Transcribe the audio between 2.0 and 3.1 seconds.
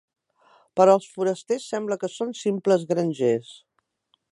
que són simples